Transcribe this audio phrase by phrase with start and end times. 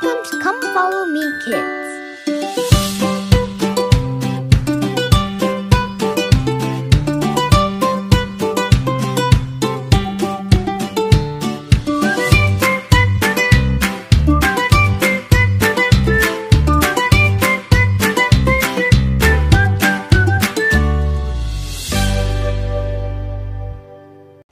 [0.00, 1.86] To Come Follow Me Kids.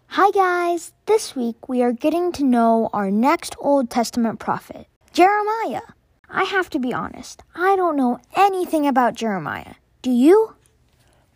[0.09, 0.93] Hi, guys.
[1.07, 5.81] This week we are getting to know our next Old Testament prophet, Jeremiah.
[6.29, 9.77] I have to be honest, I don't know anything about Jeremiah.
[10.03, 10.57] Do you?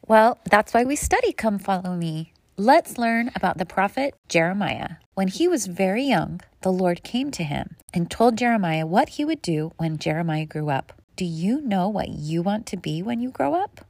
[0.06, 2.34] Well, that's why we study Come Follow Me.
[2.58, 4.96] Let's learn about the prophet Jeremiah.
[5.14, 9.24] When he was very young, the Lord came to him and told Jeremiah what he
[9.24, 10.92] would do when Jeremiah grew up.
[11.16, 13.86] Do you know what you want to be when you grow up?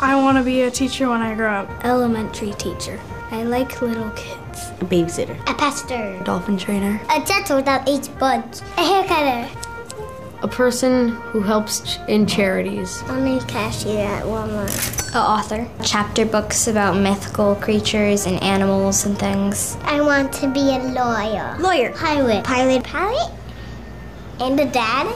[0.00, 1.84] I want to be a teacher when I grow up.
[1.84, 2.98] Elementary teacher.
[3.30, 4.70] I like little kids.
[4.80, 5.38] A babysitter.
[5.50, 6.16] A pastor.
[6.20, 7.00] A Dolphin trainer.
[7.10, 8.60] A dental that eats bugs.
[8.76, 9.48] A haircutter.
[10.42, 13.02] A person who helps ch- in charities.
[13.08, 15.14] I'm a cashier at Walmart.
[15.14, 15.68] A author.
[15.82, 19.76] Chapter books about mythical creatures and animals and things.
[19.82, 21.56] I want to be a lawyer.
[21.58, 21.92] Lawyer.
[21.92, 22.44] Pilot.
[22.44, 22.84] Pilot.
[22.84, 23.30] Pilot?
[24.40, 25.06] And a dad?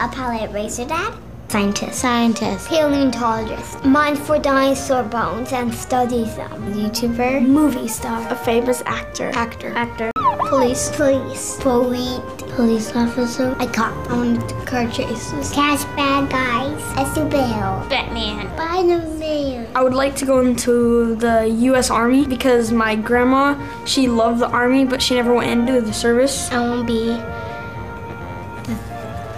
[0.00, 1.12] A pilot racer dad?
[1.50, 1.98] Scientist.
[1.98, 2.68] Scientist.
[2.68, 3.84] Paleontologist.
[3.84, 6.52] Mines for dinosaur bones and studies them.
[6.72, 7.44] YouTuber.
[7.44, 8.24] Movie star.
[8.30, 9.32] A famous actor.
[9.34, 9.72] Actor.
[9.74, 10.12] Actor.
[10.48, 10.90] Police.
[10.94, 11.56] Police.
[11.58, 12.20] Police.
[12.54, 13.56] Police officer.
[13.58, 13.92] A cop.
[14.08, 15.50] I want to car chases.
[15.50, 16.80] Catch bad guys.
[16.92, 17.88] A superhero.
[17.90, 18.46] Batman.
[18.54, 19.66] Spider-Man.
[19.74, 21.90] I would like to go into the U.S.
[21.90, 26.48] Army because my grandma, she loved the Army, but she never went into the service.
[26.52, 27.39] I want to be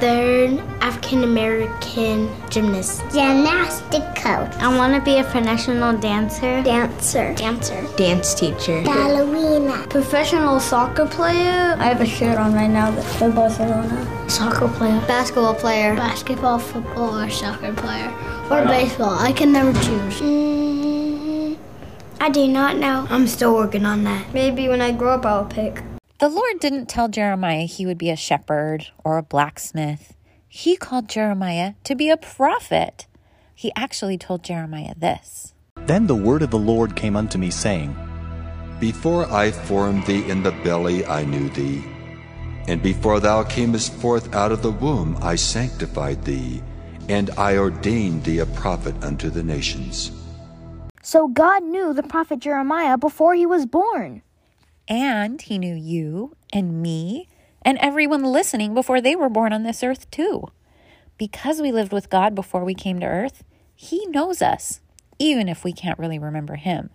[0.03, 3.03] third African American gymnast.
[3.12, 4.53] Gymnastic coach.
[4.58, 6.61] I want to be a professional dancer.
[6.64, 7.33] Dancer.
[7.34, 7.86] Dancer.
[7.97, 8.83] Dance teacher.
[8.83, 9.86] Ballerina.
[9.89, 11.77] Professional soccer player.
[11.79, 14.29] I have a shirt on right now that's for Barcelona.
[14.29, 15.01] Soccer player.
[15.07, 15.95] Basketball player.
[15.95, 18.11] Basketball, football, or soccer player.
[18.51, 19.17] Or baseball.
[19.17, 20.20] I can never choose.
[20.20, 21.57] Mm,
[22.18, 23.07] I do not know.
[23.08, 24.35] I'm still working on that.
[24.35, 25.80] Maybe when I grow up, I'll pick.
[26.23, 30.15] The Lord didn't tell Jeremiah he would be a shepherd or a blacksmith.
[30.47, 33.09] He called Jeremiah to be a prophet.
[33.57, 35.53] He actually told Jeremiah this.
[35.75, 37.97] Then the word of the Lord came unto me, saying,
[38.79, 41.83] Before I formed thee in the belly, I knew thee.
[42.69, 46.63] And before thou camest forth out of the womb, I sanctified thee,
[47.09, 50.13] and I ordained thee a prophet unto the nations.
[51.03, 54.23] So God knew the prophet Jeremiah before he was born.
[54.89, 57.29] And he knew you and me
[57.63, 60.48] and everyone listening before they were born on this earth, too.
[61.17, 63.45] Because we lived with God before we came to earth,
[63.75, 64.81] he knows us,
[65.19, 66.91] even if we can't really remember him.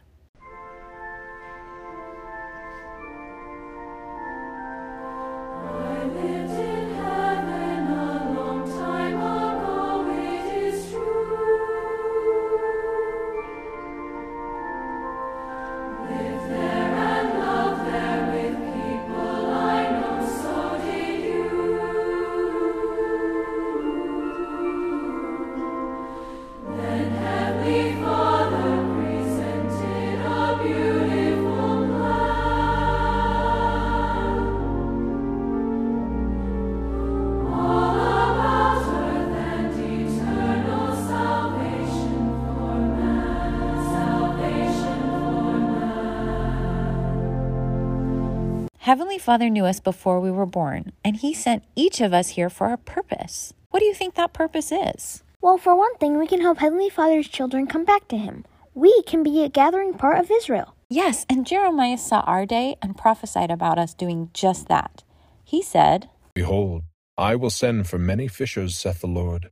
[48.87, 52.49] Heavenly Father knew us before we were born, and He sent each of us here
[52.49, 53.53] for a purpose.
[53.69, 55.25] What do you think that purpose is?
[55.41, 58.45] Well, for one thing, we can help Heavenly Father's children come back to Him.
[58.73, 60.73] We can be a gathering part of Israel.
[60.89, 65.03] Yes, and Jeremiah saw our day and prophesied about us doing just that.
[65.43, 66.83] He said, Behold,
[67.17, 69.51] I will send for many fishers, saith the Lord,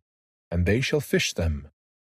[0.49, 1.67] and they shall fish them.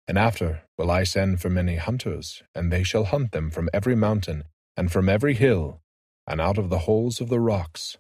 [0.08, 3.96] And after will I send for many hunters, and they shall hunt them from every
[3.96, 4.44] mountain,
[4.78, 5.82] and from every hill,
[6.28, 7.98] and out of the holes of the rocks.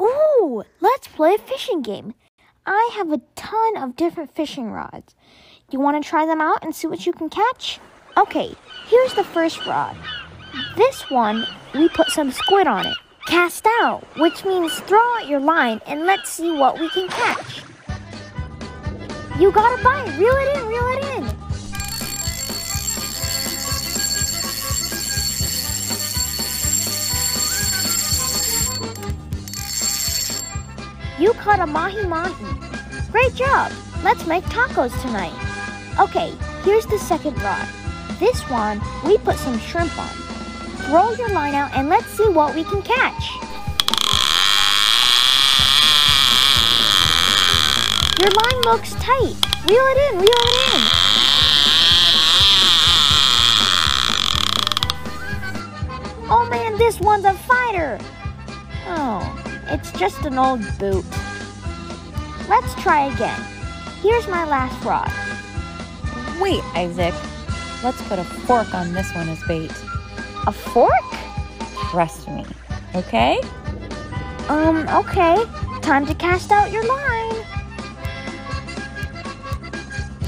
[0.00, 2.14] Ooh, let's play a fishing game.
[2.64, 5.14] I have a ton of different fishing rods.
[5.70, 7.78] You want to try them out and see what you can catch?
[8.16, 8.54] Okay,
[8.88, 9.96] here's the first rod.
[10.76, 11.44] This one,
[11.74, 12.96] we put some squid on it.
[13.26, 17.62] Cast out, which means throw out your line and let's see what we can catch.
[19.38, 20.16] You got a bite.
[20.16, 21.45] Reel it in, reel it in.
[31.18, 32.44] You caught a mahi mahi.
[33.10, 33.72] Great job.
[34.04, 35.32] Let's make tacos tonight.
[35.98, 37.66] Okay, here's the second rod.
[38.20, 40.08] This one, we put some shrimp on.
[40.86, 43.30] Throw your line out and let's see what we can catch.
[48.20, 49.36] Your line looks tight.
[49.68, 50.80] Reel it in, reel it in.
[56.28, 57.98] Oh man, this one's a fighter.
[58.88, 61.04] Oh, it's just an old boot.
[62.48, 63.40] Let's try again.
[64.02, 65.10] Here's my last rod.
[66.40, 67.14] Wait, Isaac.
[67.82, 69.72] Let's put a fork on this one as bait.
[70.46, 70.90] A fork?
[71.90, 72.44] Trust me,
[72.94, 73.40] okay?
[74.48, 75.44] Um, okay.
[75.82, 77.34] Time to cast out your line.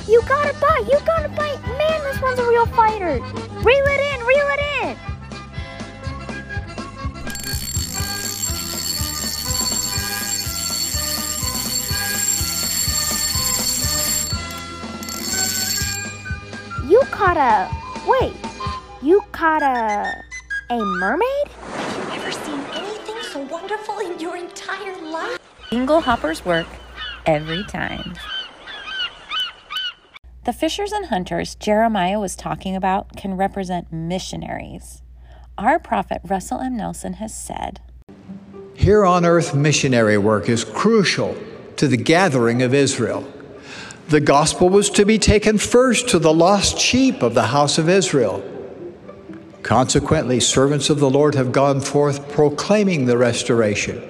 [0.09, 0.87] You got a bite!
[0.91, 1.61] You got a bite!
[1.77, 3.21] Man, this one's a real fighter!
[3.63, 4.27] Reel it in!
[4.27, 5.18] Reel it in!
[17.35, 18.09] Caught a.
[18.09, 18.35] Wait.
[19.03, 20.25] You caught a.
[20.71, 21.49] a mermaid?
[21.49, 25.39] Have you never seen anything so wonderful in your entire life.
[25.71, 26.67] Dingle hoppers work
[27.27, 28.15] every time.
[30.45, 35.03] The fishers and hunters Jeremiah was talking about can represent missionaries.
[35.59, 36.79] Our prophet Russell M.
[36.79, 37.83] Nelson has said,
[38.73, 41.37] Here on earth, missionary work is crucial
[41.77, 43.31] to the gathering of Israel.
[44.09, 47.91] The gospel was to be taken first to the lost sheep of the house of
[47.91, 48.43] Israel.
[49.63, 54.03] Consequently, servants of the Lord have gone forth proclaiming the restoration.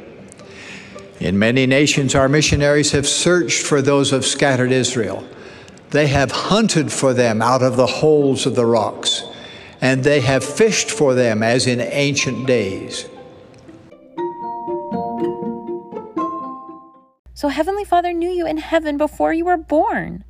[1.18, 5.26] In many nations, our missionaries have searched for those of scattered Israel.
[5.90, 9.24] They have hunted for them out of the holes of the rocks,
[9.80, 13.08] and they have fished for them as in ancient days.
[17.38, 20.24] So Heavenly Father knew you in heaven before you were born.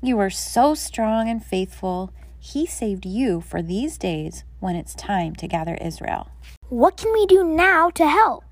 [0.00, 2.14] You were so strong and faithful.
[2.38, 6.30] He saved you for these days when it's time to gather Israel.
[6.68, 8.44] What can we do now to help?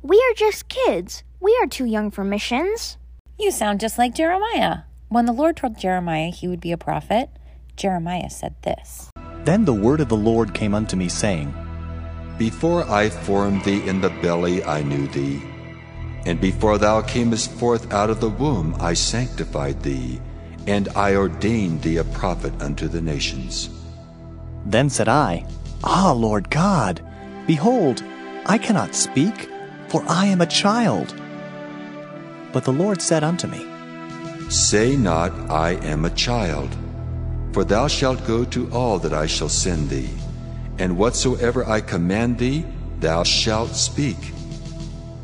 [0.00, 1.24] We are just kids.
[1.40, 2.98] We are too young for missions.
[3.36, 4.82] You sound just like Jeremiah.
[5.08, 7.30] When the Lord told Jeremiah he would be a prophet,
[7.74, 9.10] Jeremiah said this
[9.42, 11.52] Then the word of the Lord came unto me, saying,
[12.38, 15.42] Before I formed thee in the belly, I knew thee.
[16.26, 20.20] And before thou camest forth out of the womb, I sanctified thee,
[20.66, 23.70] and I ordained thee a prophet unto the nations.
[24.66, 25.46] Then said I,
[25.82, 27.00] Ah, Lord God,
[27.46, 28.02] behold,
[28.44, 29.48] I cannot speak,
[29.88, 31.14] for I am a child.
[32.52, 33.66] But the Lord said unto me,
[34.50, 36.76] Say not, I am a child,
[37.52, 40.10] for thou shalt go to all that I shall send thee,
[40.78, 42.66] and whatsoever I command thee,
[42.98, 44.18] thou shalt speak.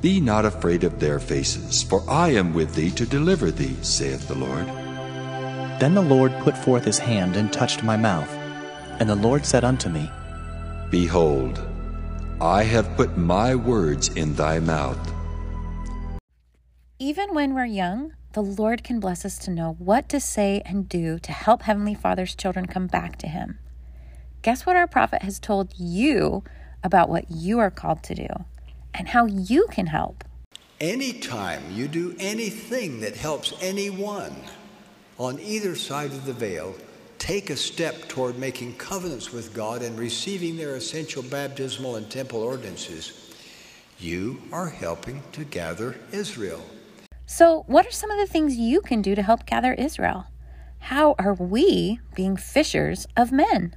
[0.06, 4.29] Be not afraid of their faces, for I am with thee to deliver thee, saith
[4.29, 4.64] the Lord.
[5.81, 8.31] Then the Lord put forth his hand and touched my mouth.
[9.00, 10.08] And the Lord said unto me,
[10.93, 11.61] Behold,
[12.41, 15.12] I have put my words in thy mouth.
[17.00, 20.88] Even when we're young, the Lord can bless us to know what to say and
[20.88, 23.59] do to help Heavenly Father's children come back to Him.
[24.43, 26.44] Guess what our prophet has told you
[26.85, 28.29] about what you are called to do
[28.94, 30.25] and how you can help?
[30.81, 34.37] Anytime you do anything that helps anyone
[35.19, 36.75] on either side of the veil,
[37.19, 42.43] take a step toward making covenants with God and receiving their essential baptismal and temple
[42.43, 43.35] ordinances,
[43.99, 46.62] you are helping to gather Israel.
[47.25, 50.26] So, what are some of the things you can do to help gather Israel?
[50.78, 53.75] How are we being fishers of men?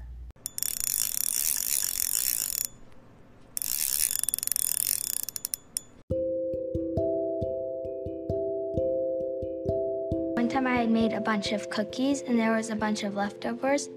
[10.50, 13.88] Time I had made a bunch of cookies and there was a bunch of leftovers.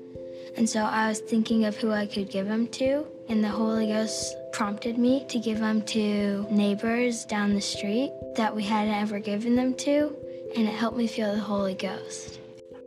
[0.54, 3.06] And so I was thinking of who I could give them to.
[3.30, 8.54] And the Holy Ghost prompted me to give them to neighbors down the street that
[8.54, 10.14] we hadn't ever given them to.
[10.54, 12.38] And it helped me feel the Holy Ghost.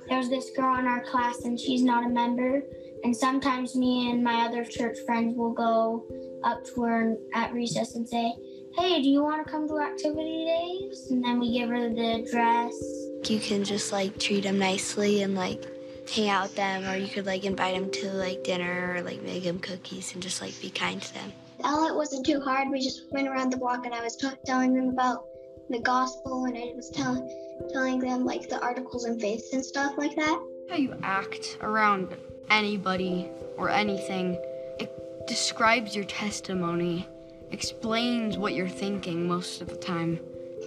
[0.07, 2.61] There's this girl in our class, and she's not a member.
[3.03, 6.05] And sometimes me and my other church friends will go
[6.43, 8.31] up to her at recess and say,
[8.77, 11.09] Hey, do you want to come to activity days?
[11.09, 12.73] And then we give her the dress.
[13.31, 15.63] You can just like treat them nicely and like
[16.13, 19.21] hang out with them, or you could like invite them to like dinner or like
[19.23, 21.31] make them cookies and just like be kind to them.
[21.63, 22.69] All it wasn't too hard.
[22.69, 25.23] We just went around the block, and I was t- telling them about
[25.69, 27.27] the gospel, and I was telling
[27.71, 30.39] telling them like the articles and faiths and stuff like that.
[30.69, 32.15] How you act around
[32.49, 34.33] anybody or anything,
[34.79, 34.91] it
[35.27, 37.07] describes your testimony,
[37.51, 40.19] explains what you're thinking most of the time.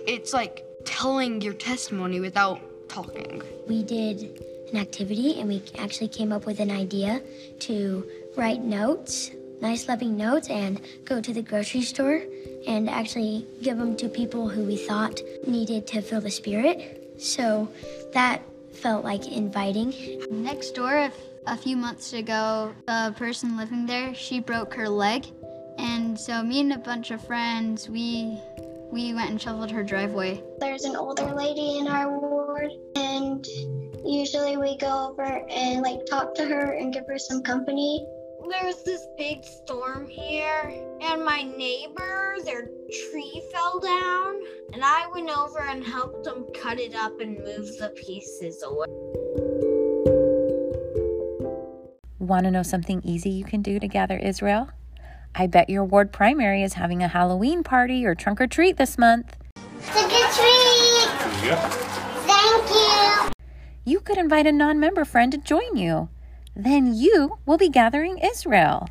[0.06, 3.42] It's like telling your testimony without talking.
[3.68, 4.42] We did
[4.72, 7.22] an activity, and we actually came up with an idea
[7.60, 8.06] to
[8.36, 9.30] write notes
[9.60, 12.22] nice loving notes and go to the grocery store
[12.66, 17.14] and actually give them to people who we thought needed to feel the spirit.
[17.18, 17.68] So
[18.12, 18.42] that
[18.72, 19.94] felt like inviting.
[20.30, 21.10] Next door,
[21.46, 25.26] a few months ago, the person living there, she broke her leg.
[25.78, 28.38] And so me and a bunch of friends, we
[28.90, 30.42] we went and shoveled her driveway.
[30.58, 33.46] There's an older lady in our ward and
[34.04, 38.06] usually we go over and like talk to her and give her some company
[38.48, 44.40] there's this big storm here, and my neighbor, their tree fell down,
[44.72, 48.86] and I went over and helped them cut it up and move the pieces away.
[52.18, 54.70] Want to know something easy you can do to gather Israel?
[55.34, 58.98] I bet your ward primary is having a Halloween party or trunk or treat this
[58.98, 59.36] month.
[59.82, 61.44] Trick or treat!
[61.44, 61.58] Yep.
[62.26, 63.32] Thank you!
[63.84, 66.08] You could invite a non member friend to join you
[66.58, 68.88] then you will be gathering Israel.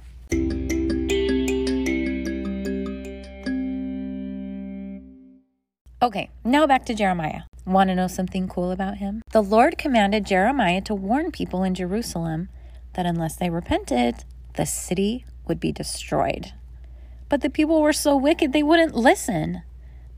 [6.01, 7.41] Okay, now back to Jeremiah.
[7.65, 9.21] Want to know something cool about him?
[9.31, 12.47] The Lord commanded Jeremiah to warn people in Jerusalem
[12.93, 16.53] that unless they repented, the city would be destroyed.
[17.29, 19.63] But the people were so wicked they wouldn't listen.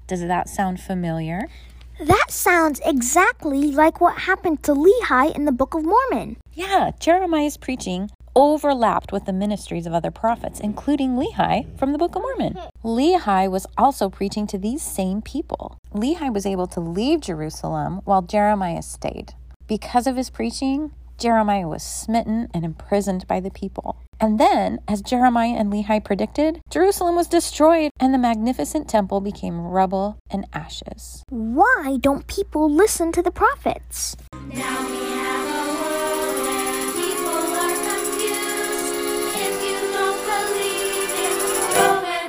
[0.07, 1.47] Does that sound familiar?
[1.99, 6.37] That sounds exactly like what happened to Lehi in the Book of Mormon.
[6.53, 12.15] Yeah, Jeremiah's preaching overlapped with the ministries of other prophets, including Lehi from the Book
[12.15, 12.57] of Mormon.
[12.83, 15.77] Lehi was also preaching to these same people.
[15.93, 19.33] Lehi was able to leave Jerusalem while Jeremiah stayed.
[19.67, 23.97] Because of his preaching, Jeremiah was smitten and imprisoned by the people.
[24.21, 29.59] And then, as Jeremiah and Lehi predicted, Jerusalem was destroyed and the magnificent temple became
[29.59, 31.23] rubble and ashes.
[31.29, 34.15] Why don't people listen to the prophets?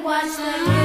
[0.02, 0.80] watch the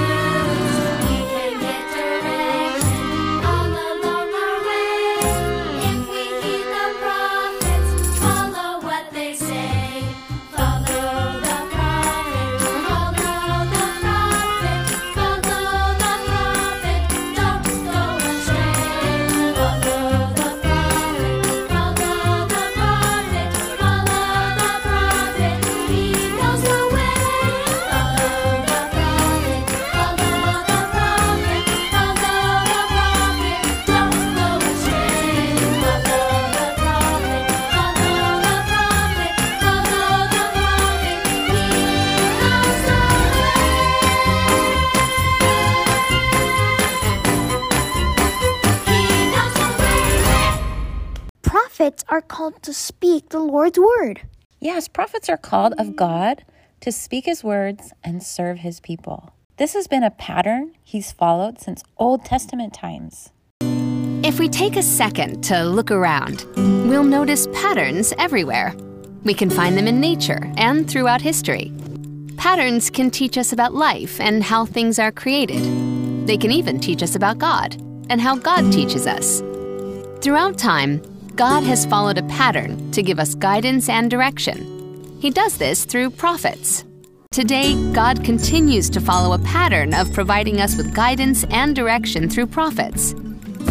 [51.86, 54.22] prophets are called to speak the Lord's word.
[54.60, 56.44] Yes, prophets are called of God
[56.80, 59.30] to speak his words and serve his people.
[59.58, 63.30] This has been a pattern he's followed since Old Testament times.
[63.62, 66.48] If we take a second to look around,
[66.90, 68.74] we'll notice patterns everywhere.
[69.24, 71.72] We can find them in nature and throughout history.
[72.36, 75.62] Patterns can teach us about life and how things are created.
[76.26, 77.76] They can even teach us about God
[78.10, 79.42] and how God teaches us.
[80.24, 81.00] Throughout time,
[81.36, 85.20] God has followed a pattern to give us guidance and direction.
[85.20, 86.86] He does this through prophets.
[87.32, 92.48] Today, God continues to follow a pattern of providing us with guidance and direction through
[92.48, 93.14] prophets.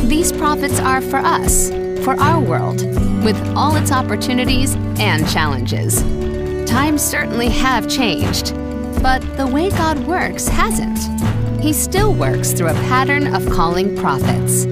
[0.02, 1.70] These prophets are for us,
[2.04, 2.82] for our world,
[3.24, 6.02] with all its opportunities and challenges.
[6.70, 8.54] Times certainly have changed,
[9.02, 10.98] but the way God works hasn't.
[11.62, 14.66] He still works through a pattern of calling prophets.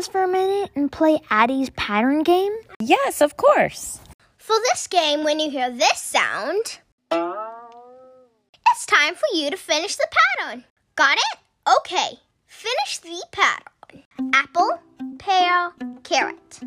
[0.00, 2.52] Pause for a minute and play Addie's pattern game?
[2.80, 4.00] Yes, of course.
[4.38, 6.78] For this game, when you hear this sound,
[7.10, 10.64] it's time for you to finish the pattern.
[10.96, 11.38] Got it?
[11.78, 12.18] Okay.
[12.46, 14.02] Finish the pattern.
[14.32, 14.80] Apple,
[15.18, 16.60] pear, carrot.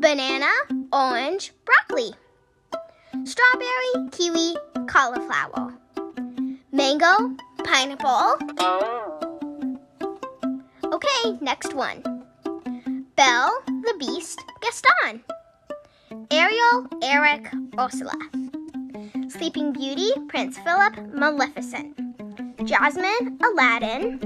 [0.00, 0.52] Banana,
[0.92, 2.12] orange, broccoli.
[3.24, 5.74] Strawberry, kiwi, cauliflower.
[6.70, 7.34] Mango,
[7.64, 8.38] pineapple.
[10.92, 12.15] Okay, next one.
[13.16, 15.22] Belle, the Beast, Gaston.
[16.30, 18.12] Ariel, Eric, Ursula.
[19.28, 21.98] Sleeping Beauty, Prince Philip, Maleficent.
[22.64, 24.18] Jasmine, Aladdin.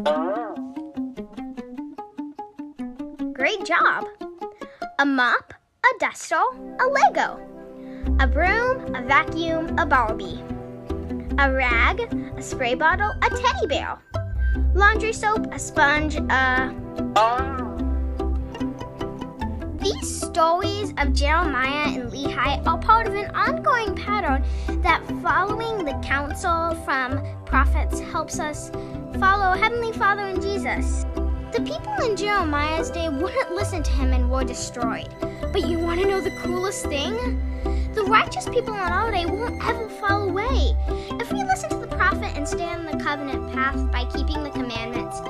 [3.33, 4.07] Great job.
[4.99, 5.55] A mop,
[5.85, 7.39] a duster, a Lego.
[8.19, 10.43] A broom, a vacuum, a Barbie.
[11.39, 12.01] A rag,
[12.37, 13.99] a spray bottle, a teddy bear.
[14.75, 17.60] laundry soap, a sponge, uh.
[20.31, 24.45] Stories of Jeremiah and Lehi are part of an ongoing pattern
[24.81, 28.71] that following the counsel from prophets helps us
[29.19, 31.05] follow Heavenly Father and Jesus.
[31.53, 35.09] The people in Jeremiah's day wouldn't listen to him and were destroyed.
[35.53, 37.17] But you want to know the coolest thing?
[37.95, 40.77] The righteous people in our day won't ever fall away.
[41.19, 44.51] If we listen to the prophet and stay on the covenant path by keeping the
[44.51, 45.21] commandments,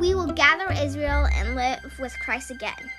[0.00, 2.90] we will gather Israel and live with Christ again.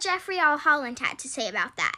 [0.00, 0.56] What Jeffrey R.
[0.56, 1.96] Holland had to say about that.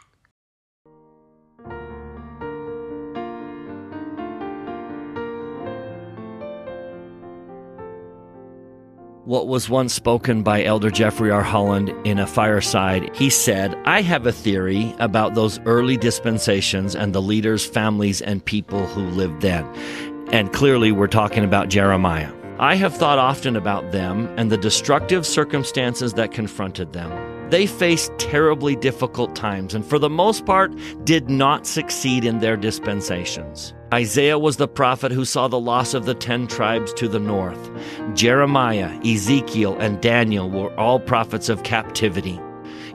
[9.25, 11.41] what was once spoken by Elder Jeffrey R.
[11.41, 13.09] Holland in a fireside.
[13.15, 18.43] He said, I have a theory about those early dispensations and the leaders, families, and
[18.43, 19.63] people who lived then.
[20.33, 22.33] And clearly, we're talking about Jeremiah.
[22.59, 27.22] I have thought often about them and the destructive circumstances that confronted them.
[27.49, 30.73] They faced terribly difficult times and, for the most part,
[31.03, 33.73] did not succeed in their dispensations.
[33.93, 37.69] Isaiah was the prophet who saw the loss of the ten tribes to the north.
[38.15, 42.39] Jeremiah, Ezekiel, and Daniel were all prophets of captivity.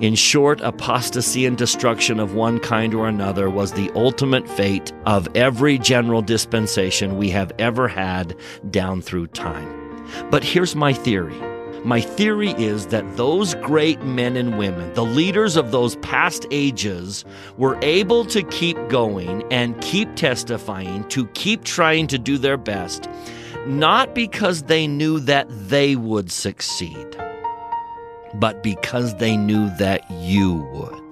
[0.01, 5.29] In short, apostasy and destruction of one kind or another was the ultimate fate of
[5.37, 8.37] every general dispensation we have ever had
[8.71, 10.05] down through time.
[10.31, 11.37] But here's my theory
[11.85, 17.25] my theory is that those great men and women, the leaders of those past ages,
[17.57, 23.09] were able to keep going and keep testifying, to keep trying to do their best,
[23.67, 27.17] not because they knew that they would succeed,
[28.35, 31.09] but because they knew that you would.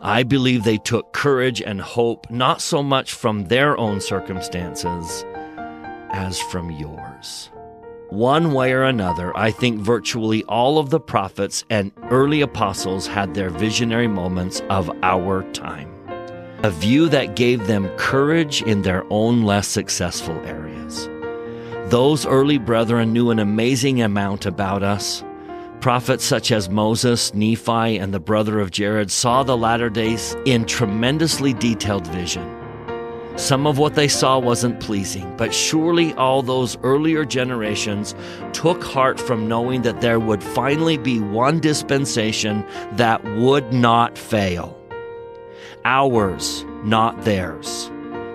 [0.00, 5.24] I believe they took courage and hope not so much from their own circumstances
[6.10, 7.50] as from yours.
[8.10, 13.34] One way or another, I think virtually all of the prophets and early apostles had
[13.34, 15.92] their visionary moments of our time.
[16.62, 21.08] A view that gave them courage in their own less successful areas.
[21.90, 25.24] Those early brethren knew an amazing amount about us.
[25.80, 30.64] Prophets such as Moses, Nephi, and the brother of Jared saw the latter days in
[30.64, 32.55] tremendously detailed vision.
[33.36, 38.14] Some of what they saw wasn't pleasing, but surely all those earlier generations
[38.54, 44.74] took heart from knowing that there would finally be one dispensation that would not fail.
[45.84, 47.90] Ours, not theirs,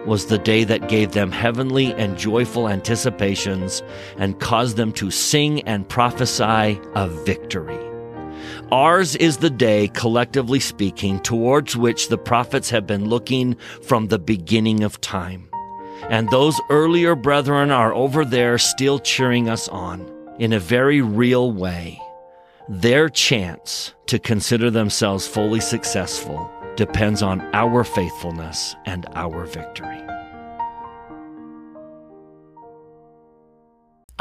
[0.06, 3.82] was the day that gave them heavenly and joyful anticipations
[4.18, 7.81] and caused them to sing and prophesy of victory.
[8.72, 14.20] Ours is the day, collectively speaking, towards which the prophets have been looking from the
[14.20, 15.50] beginning of time.
[16.10, 21.52] And those earlier brethren are over there still cheering us on in a very real
[21.52, 22.00] way.
[22.70, 30.11] Their chance to consider themselves fully successful depends on our faithfulness and our victory.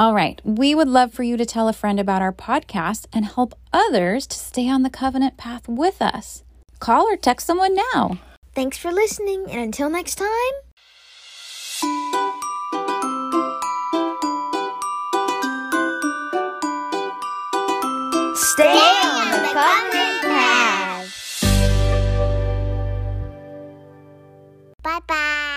[0.00, 3.26] All right, we would love for you to tell a friend about our podcast and
[3.26, 6.42] help others to stay on the covenant path with us.
[6.78, 8.18] Call or text someone now.
[8.54, 10.28] Thanks for listening, and until next time.
[18.34, 18.72] Stay
[19.04, 21.44] on the covenant path.
[24.82, 25.49] Bye bye.